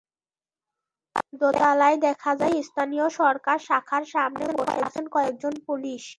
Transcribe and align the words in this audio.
দোতালায় 1.41 1.97
দেখা 2.07 2.31
যায়, 2.35 2.55
স্থানীয় 2.69 3.05
সরকার 3.19 3.57
শাখার 3.67 4.03
সামনে 4.13 4.45
বসে 4.57 4.79
আছেন 4.87 5.05
কয়েকজন 5.15 5.53
পুলিশ। 5.67 6.03